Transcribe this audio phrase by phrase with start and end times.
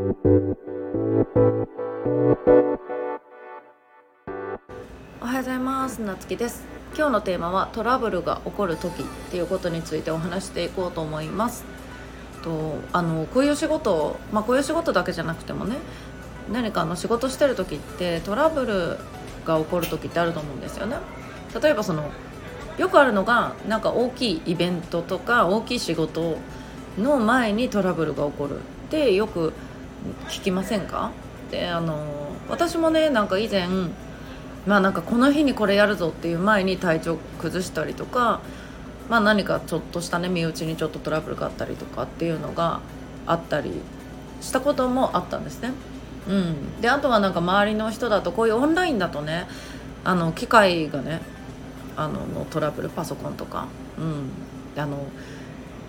[0.00, 0.08] おは
[5.34, 6.00] ようございます。
[6.00, 6.64] なつきです。
[6.96, 11.66] 今日のテーマはトラブルが起こる時っていうことについてお話していこうと思います。
[12.42, 15.76] とあのこういう仕事まあこういう仕事だけじゃなくてもね
[16.50, 18.96] 何かの仕事してる時ってトラブル
[19.44, 20.96] が起こる時ってあると思うんですよね。
[21.62, 22.10] 例えばその
[22.78, 26.38] よくあるのがなんか大きいイベントとか大きい仕事
[26.96, 28.60] の前にトラブルが起こる。
[28.60, 29.52] ってよく
[30.28, 31.10] 聞きませんか？
[31.50, 31.96] であの
[32.48, 33.66] 私もねなんか以前
[34.66, 38.40] まあなんかこの日にこれやるぞっていう前に体調崩したりとか、
[39.08, 42.80] まあ、何かちょっとしたね身内にちょっとトラブルがあったりとかっていうのが
[43.26, 43.72] あったり
[44.40, 45.72] したこともあったんですね。
[46.28, 49.46] うん、であとはなんか周りの人だとこういうオンラインだとね
[50.04, 51.20] あの機械がね
[51.96, 53.66] あののトラブルパソコンとか、
[53.98, 54.98] うん、あの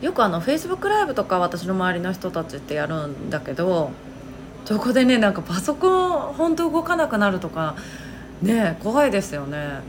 [0.00, 3.90] よくあのフェイスブックライブとか私の周りの人たちってやるんだけど
[4.64, 7.76] そこでねなんかパソコン本当動かなくなるとか
[8.42, 9.80] ね怖いですよね。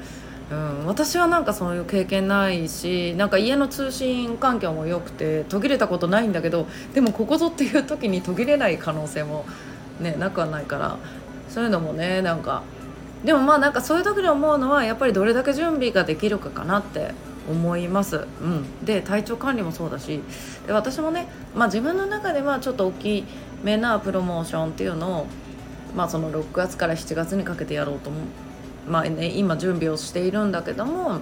[0.51, 9.45] うん、私はなんかそういう経験ないしなんか家の通信環境も良くて途切れたことないんだけどでもここぞっていう時に途切れない可能性も、
[10.01, 10.97] ね、なくはないから
[11.47, 12.63] そういうのもねなんか
[13.23, 17.13] でもまあなんかそういう時に思うのはやっぱりどれだけ準備ができるかかなって
[17.51, 20.21] 思います、うん、で体調管理もそうだし。
[20.65, 23.25] で私もね、まあ、自分の中ではちょっと大き
[23.63, 25.27] めなプロモーションっていうのを、
[25.95, 28.21] まあ、その6月から7月にかけてやろうと思う。
[28.89, 31.19] まあね、今準備をしているんだけども、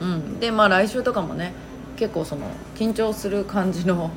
[0.00, 1.52] うん、でまあ来週とかもね
[1.96, 2.46] 結構その
[2.76, 4.10] 緊張する感じの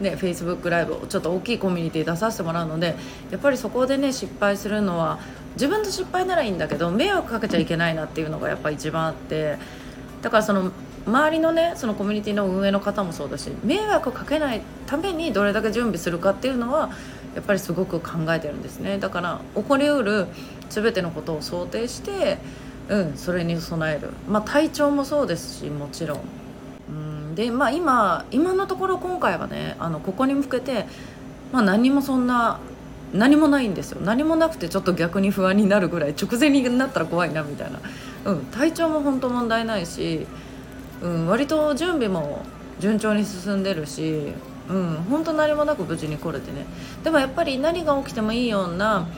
[0.00, 2.96] ね、フェイスブックライブをちょっと大きいコミュニティ出させてもらうので
[3.30, 5.18] やっぱりそこでね失敗するのは
[5.54, 9.58] 自分の失敗ならいいんだけど迷惑かけちゃいけないなっていうのがやっぱ一番あって
[10.22, 10.72] だからその
[11.06, 16.90] 周りのねそのコミュニティの運営の方もそうだし迷惑をかけないためにどれだけ準備するかっていうのは
[17.34, 18.98] やっぱりすごく考えてるんですね。
[18.98, 20.26] だから起こりうる
[20.68, 22.38] 全てのことを想定して
[22.88, 24.10] うんそれに備える。
[24.28, 26.20] まあ体調もそうですしもちろん。
[26.88, 30.86] うんでまあ今今のところ今回はねあのここに向けて、
[31.52, 32.58] まあ、何もそんな
[33.12, 34.00] 何もないんですよ。
[34.00, 37.80] 何もなくてちょっと逆に不安になるぐらい直前になったら怖いなみたいな、
[38.24, 40.26] うん、体調も本当問題ないし、
[41.02, 42.42] うん、割と準備も
[42.78, 44.32] 順調に進んでるし
[44.68, 46.66] うん本当何もなく無事に来れてね。
[47.02, 49.08] でもやっぱり何が起きてもいいような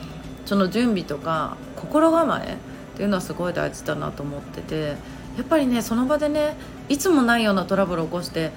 [0.45, 2.57] その準備とか心構えっ
[2.95, 4.95] ていうのはすごい大事だなと思ってて
[5.37, 6.55] やっぱりねその場でね
[6.89, 8.51] いつもないようなトラブルを起こして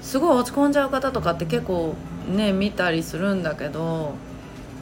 [0.00, 1.94] すごい落ち込んじゃう方とかって結構
[2.28, 4.14] ね見たりするんだけど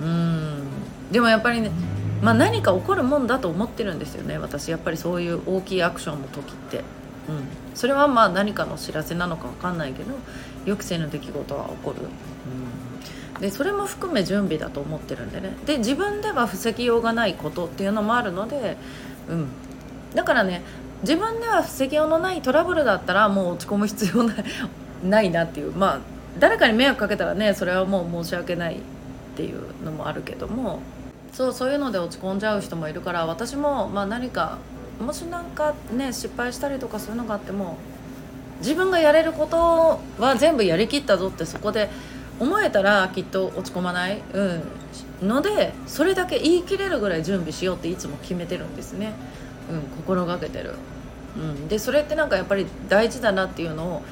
[0.00, 0.62] うん。
[1.10, 1.70] でもやっぱりね、
[2.22, 4.70] まあ、何か起こるもんだと思ってるんですよね私。
[4.70, 6.84] やっぱりそういう大きいアクションの時って。
[7.28, 10.14] うん、それはまあ何かの知らせなのか分かんないけど
[10.64, 11.98] 予期せぬ出来事は起こる、
[13.36, 15.54] うん、でそれも含め準備だと思ってるんでね。
[15.64, 18.76] で自分では防ぎようがないことっていうのもあるので、
[19.28, 19.48] うん、
[20.14, 20.62] だからね
[21.02, 24.44] 自分では防ぎようのないトラブルだったらもう落ち込む必要ない
[25.04, 25.72] ないなっていう。
[25.72, 26.00] まあ
[26.38, 28.80] 誰かに迷惑かけたらねそれはもう申し訳ない。
[29.32, 30.80] っていうのもあるけども
[31.32, 34.58] そうそういうので落ち込んじゃう人もいるから私もまあ何か
[35.00, 37.76] もし何かね失敗したりとかそういうのがあっても
[38.58, 41.88] 自分がやれることは全部やりきったぞってそこで
[42.38, 49.12] 思えたらきっと落ち込まない、うん、のでそれだけ言い切れるぐらい準備しようっていつも決めてるんですね、
[49.70, 50.74] うん、心がけてる、
[51.36, 54.02] うん、でそれってなんかやっぱり大事だなっていうのを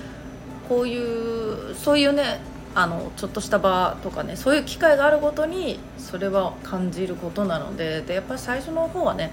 [0.68, 2.40] こういうそういうね
[2.78, 9.32] あのちょっとした場とかねそういう機会があるごとにそれは感じることなのででやっぱり最初の方はね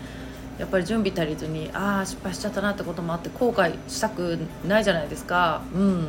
[0.57, 5.61] やっぱり準備足りずにああ失敗しちゃったなってこともあって後悔したくないじゃないですか。
[5.75, 6.07] うん。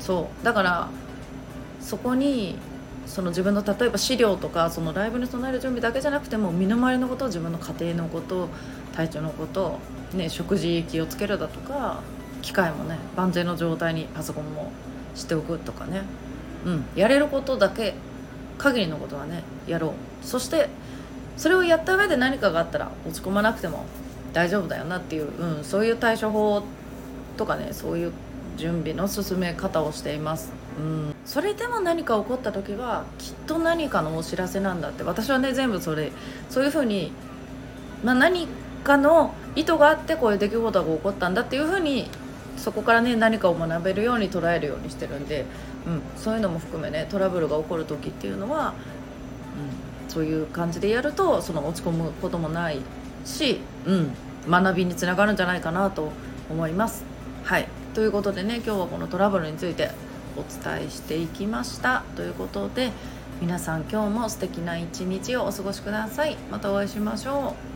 [0.00, 0.44] そう。
[0.44, 0.88] だから
[1.80, 2.56] そこに
[3.06, 8.48] その自分の例えば資料とかそのライブに備える準備だけじゃなくても身の回りのこと自分の家庭のこと
[8.94, 9.78] 体調のこと、
[10.14, 12.00] ね、食事気をつけるだとか
[12.40, 14.72] 機械もね万全の状態にパソコンも
[15.16, 16.02] しておくとかね、
[16.66, 17.94] うん、やれることだけ
[18.58, 19.88] 限りのことはねやろ
[20.22, 20.26] う。
[20.26, 20.68] そして
[21.36, 23.84] それをやった上で何かがあったら落ち込まなくても
[24.32, 26.62] 大丈夫だよなっていう、うん、そういう対処法
[27.36, 28.12] とかねそういう
[28.56, 36.10] 準備の進め方をしています、うん、それでも何か起こった時はきっと何かのお知らせなんだって私はね全部それ
[36.48, 37.12] そういうふうに、
[38.02, 38.48] まあ、何
[38.82, 42.08] かの意図があってこういう出来事が起こったんだっていうふうに
[42.56, 45.44] そこからね何かを学べるように捉えるようにしてるんで、
[45.86, 49.86] うん、そういうのも含めねトラブルが起こる時っていうのは、うん
[50.16, 52.78] そういう感じでやるとその落ち込むこともない
[53.26, 54.14] し、うん、
[54.48, 56.10] 学びにつながるんじゃないかなと
[56.48, 57.04] 思います。
[57.44, 57.68] はい。
[57.92, 59.90] ということでね今日はこのトラブルについて
[60.36, 62.02] お伝えしていきました。
[62.16, 62.92] ということで、
[63.42, 66.36] 皆さん今日も素敵な一日をお過ごしください。
[66.50, 67.75] またお会いしましょう。